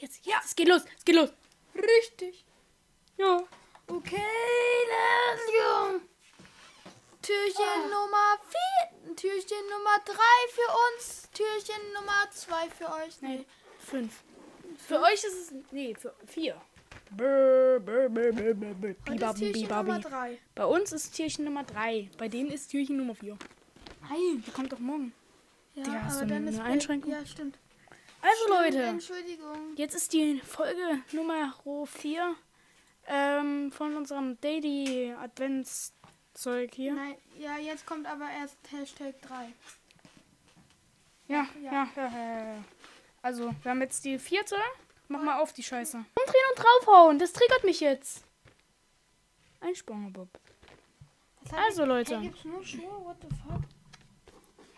[0.00, 1.32] jetzt, ja, es geht los, es geht los.
[1.74, 2.44] Richtig.
[3.16, 3.42] Ja.
[3.86, 4.16] Okay,
[4.88, 6.00] let's go.
[7.22, 8.38] Türchen Nummer
[9.04, 10.14] 4, Türchen Nummer 3
[10.50, 13.20] für uns, Türchen Nummer 2 für euch.
[13.20, 13.44] Nee,
[13.78, 14.22] fünf.
[14.78, 16.60] Für euch ist es, nee, für vier.
[17.10, 18.94] Brr, brr, brr, brr, brr, brr.
[19.08, 20.14] Und das Bibabi, Türchen Nummer bibabi.
[20.14, 20.38] 3.
[20.54, 22.10] Bei uns ist Türchen Nummer drei.
[22.16, 23.36] Bei denen ist Türchen Nummer vier.
[24.02, 24.44] Nein.
[24.46, 25.12] Die kommt doch morgen.
[25.74, 27.12] Ja, Digga, hast aber du dann eine ist Einschränkung?
[27.12, 27.58] Ja, stimmt.
[28.22, 29.76] Also Stimmt, Leute, Entschuldigung.
[29.76, 31.54] jetzt ist die Folge Nummer
[31.86, 32.34] 4
[33.06, 36.92] ähm, von unserem Daily Adventszeug hier.
[36.94, 39.52] Nein, ja, jetzt kommt aber erst Hashtag 3.
[41.28, 41.72] Ja, Ja.
[41.72, 42.64] ja, ja, ja, ja.
[43.22, 44.56] Also, wir haben jetzt die vierte.
[45.08, 45.96] Mach mal auf die Scheiße.
[45.96, 47.18] Umdrehen und draufhauen.
[47.18, 48.24] Das triggert mich jetzt.
[49.60, 50.28] Ein Spongebob.
[51.52, 52.18] Also, Leute.
[52.20, 52.32] Hey?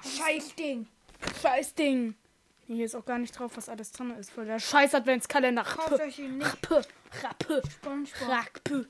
[0.05, 0.87] Scheiß Ding.
[1.41, 2.15] Scheiß Ding.
[2.73, 4.31] Hier ist auch gar nicht drauf, was alles drin ist.
[4.31, 5.62] Voll der scheiß Adventskalender.
[5.62, 6.47] Kauft Rappe, euch ihn nicht.
[6.47, 6.83] rappe,
[7.23, 8.28] rappe, Spongebob.
[8.28, 8.87] rappe.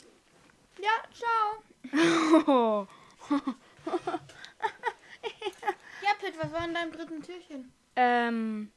[0.80, 2.88] Ja, ciao.
[6.02, 7.72] Ja, Pitt, was war in deinem dritten Türchen?
[7.94, 8.72] Ähm,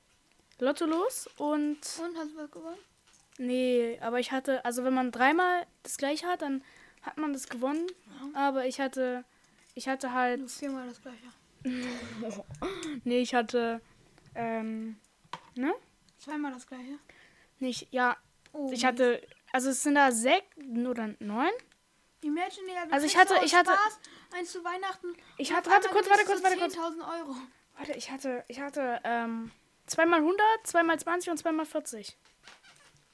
[0.59, 1.77] Lotto los und...
[1.77, 2.77] Und, hast du was gewonnen?
[3.37, 4.63] Nee, aber ich hatte...
[4.63, 6.63] Also, wenn man dreimal das gleiche hat, dann
[7.01, 7.87] hat man das gewonnen.
[8.35, 9.25] Aber ich hatte...
[9.73, 10.41] Ich hatte halt...
[10.41, 11.25] Du viermal das gleiche.
[13.03, 13.81] Nee, ich hatte...
[14.35, 14.99] Ähm...
[15.55, 15.73] Ne?
[16.17, 16.99] Zweimal das gleiche.
[17.59, 17.87] Nicht...
[17.91, 18.17] Ja,
[18.51, 19.21] Oh, ich hatte...
[19.51, 21.51] Also, es sind da sechs oder neun.
[22.21, 23.99] Imagine, ja, du Also ich hatte- ich hatte- Spaß
[24.33, 25.07] eins zu Weihnachten.
[25.37, 26.73] Ich hatte- warte kurz, warte kurz, warte kurz.
[26.75, 27.35] 10.000 Euro.
[27.77, 29.51] Warte, ich hatte, ich hatte, ähm,
[29.85, 32.17] zweimal 100, zweimal 20 und zweimal 40.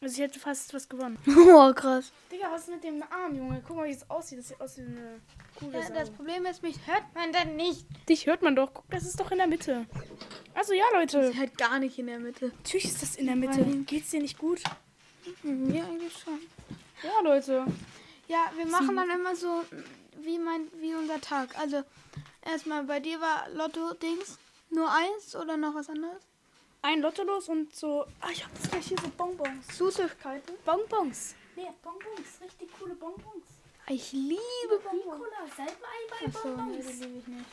[0.01, 1.17] Also ich hätte fast was gewonnen.
[1.27, 2.11] Oh, krass.
[2.31, 3.61] Digga, was ist mit dem Arm, Junge?
[3.65, 4.39] Guck mal, wie es aussieht.
[4.39, 5.21] Das sieht aus wie eine
[5.55, 5.79] Kugel.
[5.79, 7.85] Ja, das Problem ist, mich hört man dann nicht.
[8.09, 8.73] Dich hört man doch.
[8.73, 9.85] Guck, das ist doch in der Mitte.
[10.55, 11.37] Also ja, Leute.
[11.37, 12.47] Halt gar nicht in der Mitte.
[12.47, 13.59] Natürlich ist das in der Mitte.
[13.59, 13.85] Nein.
[13.85, 14.61] Geht's dir nicht gut?
[15.43, 16.39] Ja, eigentlich schon.
[17.03, 17.65] Ja, Leute.
[18.27, 19.63] Ja, wir machen dann immer so,
[20.23, 21.57] wie, mein, wie unser Tag.
[21.59, 21.83] Also,
[22.43, 24.39] erstmal bei dir war Lotto-Dings
[24.71, 26.23] nur eins oder noch was anderes?
[26.83, 28.05] Ein Lotto los und so.
[28.21, 29.77] Ah, ich hab das gleich hier so Bonbons.
[29.77, 30.55] Süßigkeiten.
[30.65, 31.35] Bonbons.
[31.55, 32.41] Nee, Bonbons.
[32.41, 33.45] Richtig coole Bonbons.
[33.87, 34.39] Ich liebe
[34.83, 35.55] Bonbons.
[35.55, 35.73] Salbei
[36.09, 36.87] bei Achso, nee, Bonbons.
[36.87, 37.49] die liebe ich nicht.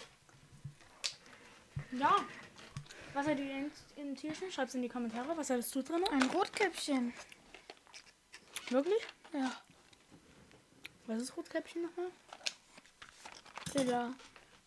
[1.92, 2.16] Ja.
[3.12, 4.50] Was hat ihr in, in Tierchen?
[4.50, 5.36] Schreib's in die Kommentare.
[5.36, 6.04] Was hattest du drin?
[6.10, 7.12] Ein Rotkäppchen.
[8.70, 9.02] Wirklich?
[9.32, 9.52] Ja.
[11.06, 12.10] Was ist Rotkäppchen nochmal?
[13.74, 14.14] Dieser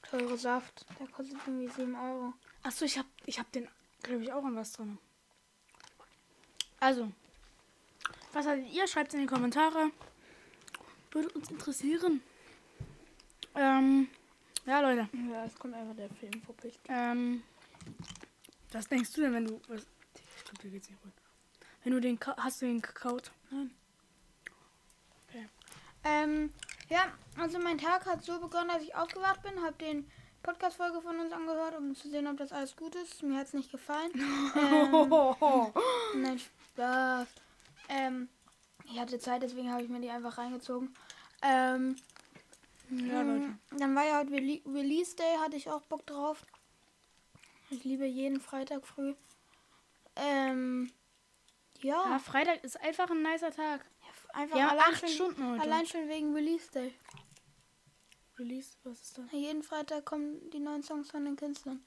[0.04, 0.86] teure Saft.
[1.00, 2.34] Der kostet irgendwie 7 Euro.
[2.64, 3.68] Achso, ich hab, ich hab den,
[4.04, 4.98] glaube ich, auch an was drin.
[6.80, 7.12] Also,
[8.34, 8.88] was hattet ihr?
[8.88, 9.92] Schreibt in die Kommentare.
[11.12, 12.22] Würde uns interessieren.
[13.56, 14.08] Ähm,
[14.66, 15.10] ja, Leute.
[15.30, 16.72] Ja, es kommt einfach der Film vorbei.
[16.88, 17.44] Ähm,
[18.72, 19.62] was denkst du denn, wenn du.
[19.68, 19.82] Was,
[20.16, 21.12] ich glaube, dir geht's nicht gut.
[21.84, 22.20] Wenn du den.
[22.20, 23.32] ka- Hast du den gekaut?
[23.50, 23.72] Nein.
[26.04, 26.52] Ähm,
[26.90, 30.10] ja, also mein Tag hat so begonnen, dass ich aufgewacht bin, habe den
[30.44, 33.22] Podcast-Folge von uns angehört, um zu sehen, ob das alles gut ist.
[33.24, 34.12] Mir hat es nicht gefallen.
[34.56, 37.28] ähm, nein, Spaß.
[37.90, 38.30] Ähm,
[38.86, 40.94] ich hatte Zeit, deswegen habe ich mir die einfach reingezogen.
[41.44, 41.96] Ähm,
[42.90, 43.44] ja, Leute.
[43.46, 46.46] ähm, Dann war ja heute Rele Release Day, hatte ich auch Bock drauf.
[47.70, 49.14] Ich liebe jeden Freitag früh.
[50.16, 50.92] Ähm,
[51.82, 53.86] ja, Ja, Freitag ist einfach ein nicer Tag.
[54.34, 55.62] einfach Wir haben allein, acht schon, Stunden heute.
[55.62, 56.94] allein schon wegen Release Day.
[58.42, 59.32] Release, was ist das?
[59.32, 61.80] Jeden Freitag kommen die neuen Songs von den Künstlern.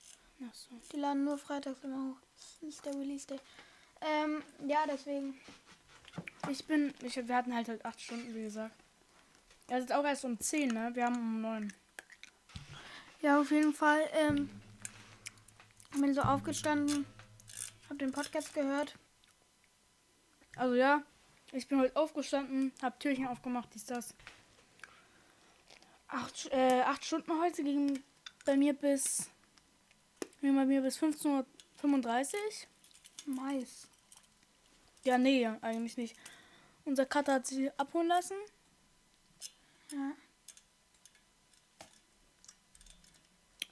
[0.49, 0.71] Achso.
[0.93, 2.21] Die laden nur freitags immer hoch.
[2.37, 3.41] Das ist der Release Day.
[4.01, 5.35] Ähm, ja, deswegen.
[6.49, 6.95] Ich bin.
[7.03, 8.75] Ich, wir hatten halt halt acht Stunden, wie gesagt.
[9.67, 10.91] Er ist auch erst um 10, ne?
[10.95, 11.73] Wir haben um 9.
[13.23, 14.03] Ja, auf jeden Fall.
[14.13, 14.51] Ähm,
[16.01, 17.07] bin so aufgestanden,
[17.89, 18.95] hab den Podcast gehört.
[20.57, 21.03] Also ja,
[21.53, 24.15] ich bin heute aufgestanden, hab Türchen aufgemacht, dies, das.
[26.09, 28.03] Acht, äh, acht Stunden heute ging
[28.45, 29.31] bei mir bis.
[30.41, 32.37] ging bei mir bis 15.35 Uhr.
[33.27, 33.89] Mais.
[35.05, 36.17] Ja, nee, eigentlich nicht.
[36.85, 38.37] Unser Cutter hat sie abholen lassen.
[39.91, 40.13] Ja.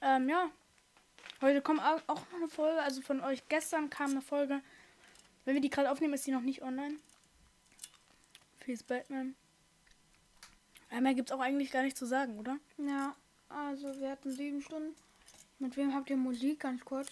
[0.01, 0.49] Ähm, ja.
[1.41, 2.81] Heute kommt au- auch noch eine Folge.
[2.81, 4.61] Also von euch gestern kam eine Folge.
[5.45, 6.97] Wenn wir die gerade aufnehmen, ist die noch nicht online.
[8.59, 9.35] Fierce Batman.
[10.93, 12.59] Ja, mehr gibt's auch eigentlich gar nicht zu sagen, oder?
[12.77, 13.15] Ja,
[13.49, 14.95] also wir hatten sieben Stunden.
[15.57, 16.59] Mit wem habt ihr Musik?
[16.59, 17.07] Ganz kurz.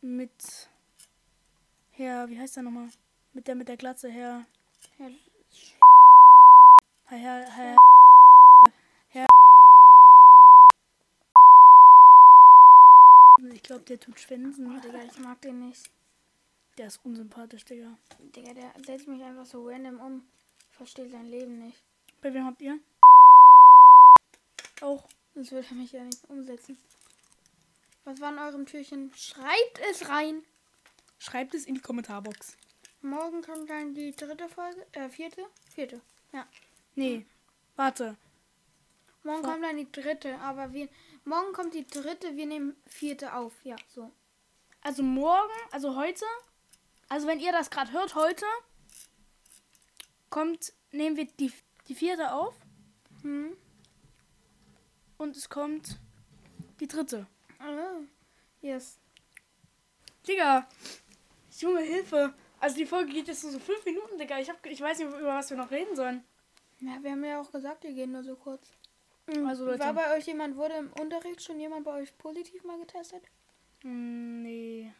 [0.00, 0.70] Mit
[1.90, 2.88] Herr, wie heißt der nochmal?
[3.34, 4.46] Mit der mit der Glatze, Herr.
[4.98, 5.10] Ja,
[7.08, 7.76] Herr, Herr, Herr.
[9.08, 9.26] Herr.
[13.52, 14.80] Ich glaube, der tut Schwänzen.
[14.80, 15.90] Digga, ich mag den nicht.
[16.78, 17.98] Der ist unsympathisch, Digga.
[18.34, 20.26] Digga, der setzt mich einfach so random um.
[20.70, 21.84] Ich verstehe sein Leben nicht.
[22.22, 22.78] Bei wem habt ihr?
[24.80, 25.08] Auch.
[25.34, 26.78] Sonst würde er mich ja nicht umsetzen.
[28.04, 29.12] Was war in eurem Türchen?
[29.14, 30.42] Schreibt es rein.
[31.18, 32.56] Schreibt es in die Kommentarbox.
[33.00, 34.86] Morgen kommt dann die dritte Folge.
[34.92, 35.44] Äh, vierte?
[35.74, 36.00] Vierte.
[36.32, 36.46] Ja.
[36.94, 37.26] Nee,
[37.74, 38.16] warte.
[39.24, 40.88] Morgen kommt dann die dritte, aber wir.
[41.24, 43.52] Morgen kommt die dritte, wir nehmen vierte auf.
[43.64, 44.12] Ja, so.
[44.82, 46.24] Also morgen, also heute,
[47.08, 48.46] also wenn ihr das gerade hört, heute
[50.28, 51.52] kommt, nehmen wir die,
[51.92, 52.54] die vierte auf
[53.20, 53.54] Hm?
[55.18, 55.98] und es kommt
[56.80, 57.26] die dritte.
[57.60, 58.04] Oh.
[58.62, 58.98] Yes.
[60.26, 60.66] Digga,
[61.58, 62.32] Junge, Hilfe.
[62.60, 64.38] Also die Folge geht jetzt nur so fünf Minuten, Digga.
[64.38, 66.24] Ich, hab, ich weiß nicht, über was wir noch reden sollen.
[66.80, 68.72] Ja, wir haben ja auch gesagt, wir gehen nur so kurz.
[69.26, 69.46] Mhm.
[69.46, 69.80] Also, Leute.
[69.80, 73.22] War bei euch jemand, wurde im Unterricht schon jemand bei euch positiv mal getestet?
[73.82, 74.92] Hm, nee.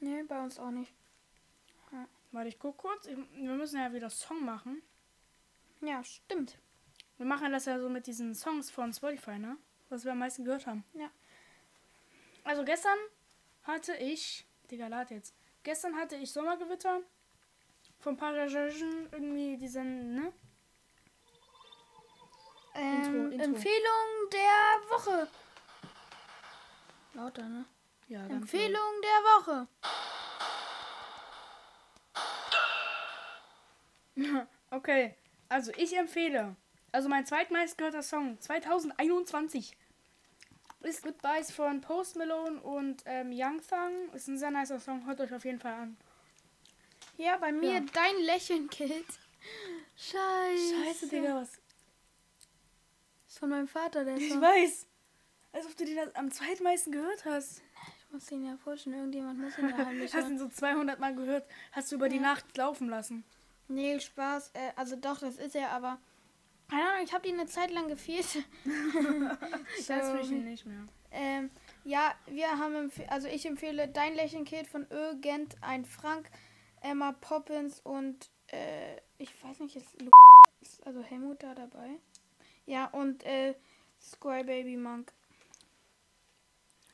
[0.00, 0.92] Nee, bei uns auch nicht.
[2.32, 3.06] Warte, ich guck kurz.
[3.06, 4.82] Ich, wir müssen ja wieder Song machen.
[5.80, 6.58] Ja, stimmt.
[7.16, 9.56] Wir machen das ja so mit diesen Songs von Spotify, ne?
[9.88, 10.84] Was wir am meisten gehört haben.
[10.94, 11.10] Ja.
[12.44, 12.98] Also gestern
[13.64, 14.46] hatte ich.
[14.70, 15.34] Digga, lad jetzt.
[15.62, 17.00] Gestern hatte ich Sommergewitter.
[17.98, 20.32] Von Parajagen irgendwie diesen, ne?
[22.74, 23.44] Ähm, Intro, Intro.
[23.44, 25.28] Empfehlung der Woche.
[27.14, 27.64] Lauter, ne?
[28.08, 29.68] Ja, Empfehlung der Woche.
[34.72, 35.16] Okay,
[35.50, 36.56] also ich empfehle.
[36.92, 39.76] Also mein zweitmeistgehörter Song 2021
[40.80, 44.14] ist Goodbyes von Post Malone und ähm, Young Thug.
[44.14, 45.06] Ist ein sehr nicer Song.
[45.06, 45.96] Hört euch auf jeden Fall an.
[47.18, 47.80] Ja, bei mir Ja.
[47.92, 49.06] dein Lächeln killt.
[49.96, 50.74] Scheiße.
[50.84, 51.50] Scheiße, Digga, was?
[53.28, 54.40] Ist von meinem Vater, der Ich Song.
[54.40, 54.86] weiß.
[55.52, 57.60] Als ob du den das am zweitmeisten gehört hast.
[57.98, 58.94] Ich muss den ja pushen.
[58.94, 61.46] Irgendjemand muss ihn ja heimlich Hast ihn so 200 Mal gehört.
[61.72, 62.22] Hast du über die Ja.
[62.22, 63.24] Nacht laufen lassen.
[63.70, 64.50] Nee, Spaß.
[64.54, 65.98] Äh, also doch, das ist er, aber...
[66.68, 68.26] Keine Ahnung, ich habe die eine Zeit lang gefehlt.
[69.78, 70.86] Ich weiß mich nicht mehr.
[71.12, 71.50] Ähm,
[71.84, 76.30] ja, wir haben, also ich empfehle Dein Lächeln Kind von Ögent, ein Frank,
[76.80, 80.10] Emma Poppins und äh, ich weiß nicht, ist, Lu
[80.60, 81.98] ist also Helmut da dabei?
[82.66, 83.54] Ja, und äh,
[84.00, 85.12] Square Baby Monk.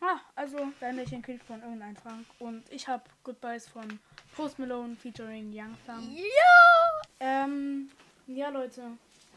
[0.01, 2.27] Ah, also dein Lächeln Kind von irgendein Frank.
[2.39, 3.99] Und ich habe Goodbyes von
[4.35, 6.03] Post Malone featuring Young Thug.
[6.13, 7.03] Ja!
[7.21, 7.91] Ähm,
[8.27, 8.83] ja, Leute.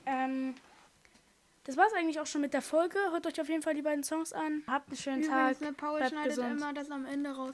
[0.06, 0.56] Ähm,
[1.64, 2.98] das war's eigentlich auch schon mit der Folge.
[3.12, 4.64] Hört euch auf jeden Fall die beiden Songs an.
[4.68, 5.62] Habt einen schönen Übrigens, Tag.
[5.62, 6.52] ne, Paul bleibt schneidet gesund.
[6.52, 7.54] immer das am Ende raus,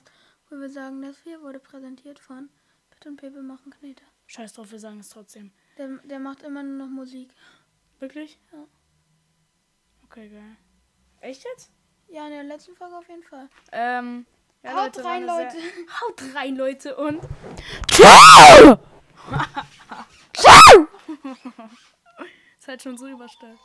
[0.49, 2.49] wo wir sagen, das hier wurde präsentiert von
[2.89, 4.03] Pitt und Pepe machen Knete.
[4.27, 5.51] Scheiß drauf, wir sagen es trotzdem.
[5.77, 7.29] Der, der macht immer nur noch Musik.
[7.99, 8.39] Wirklich?
[8.51, 8.65] Ja.
[10.05, 10.55] Okay, geil.
[11.19, 11.71] Echt jetzt?
[12.07, 13.49] Ja, in der letzten Folge auf jeden Fall.
[13.71, 14.25] Ähm,
[14.63, 15.51] ja, Haut Leute, rein, Leute.
[15.51, 15.61] Sehr,
[16.01, 17.21] haut rein, Leute, und.
[22.59, 23.59] Ist halt schon so überstellt.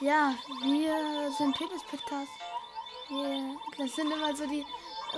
[0.00, 2.30] Ja, wir sind Pepes Podcast.
[3.08, 4.64] Wir, das sind immer so die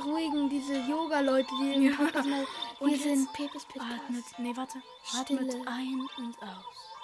[0.05, 1.97] ruhigen, diese Yoga-Leute, die im Ja.
[1.97, 2.47] Podcast mal.
[2.81, 4.01] Und Wir jetzt sind Pepes Podcast.
[4.05, 4.83] Atmet, nee, warte.
[5.19, 5.67] Atmet Stille.
[5.67, 6.95] ein und aus.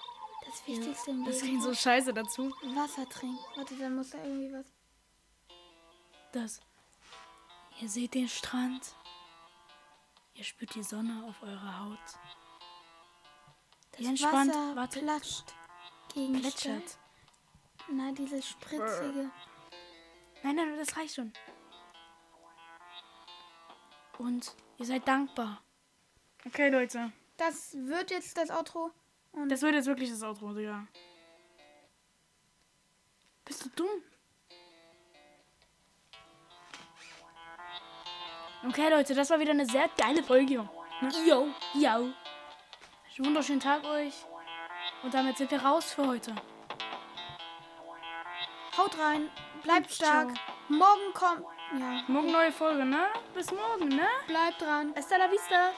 [0.45, 1.47] Das Wichtigste im Das Leben.
[1.47, 2.53] klingt so scheiße dazu.
[2.75, 3.39] Wasser trinken.
[3.57, 4.67] Warte, dann muss da irgendwie was.
[6.33, 6.61] Das.
[7.81, 8.95] Ihr seht den Strand.
[10.35, 11.99] Ihr spürt die Sonne auf eurer Haut.
[13.93, 14.51] Das Wie entspannt.
[14.51, 15.01] Wasser Warte.
[15.01, 15.55] platscht
[16.15, 16.99] gegen Plätschert.
[17.91, 19.31] Na, dieses spritzige.
[20.43, 21.33] Nein, nein, das reicht schon.
[24.19, 25.63] Und ihr seid dankbar.
[26.47, 27.13] Okay, Leute.
[27.37, 28.91] Das wird jetzt das Outro.
[29.33, 30.87] Und Das wird jetzt wirklich das Outro, Digga.
[33.45, 34.03] Bist du dumm?
[38.69, 40.55] Okay, Leute, das war wieder eine sehr geile Folge.
[41.01, 41.09] Ne?
[41.27, 42.09] Yo, yo.
[43.19, 44.15] Wunderschönen Tag euch.
[45.03, 46.35] Und damit sind wir raus für heute.
[48.79, 49.29] haut rein.
[49.63, 50.35] Bleibt Und stark.
[50.35, 50.47] ciao.
[50.69, 51.45] Morgen kommt.
[51.79, 52.03] Ja.
[52.07, 53.07] Morgen neue Folge, ne?
[53.35, 54.09] Bis morgen, ne?
[54.27, 54.93] Bleibt dran.
[54.97, 55.73] Hasta la vista.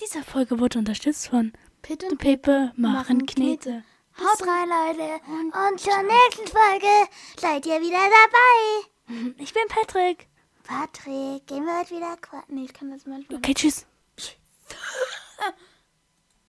[0.00, 3.84] Diese Folge wurde unterstützt von Pitt und Pepe machen Knete.
[4.18, 5.20] Haut rein, Leute.
[5.28, 7.08] Und zur nächsten Folge
[7.38, 8.90] seid ihr wieder dabei.
[9.38, 10.28] Ich bin Patrick.
[10.62, 12.54] Patrick, gehen wir heute wieder quatschen.
[12.54, 13.38] Nee, ich kann das manchmal.
[13.38, 13.86] Okay, tschüss.
[14.16, 14.38] nicht.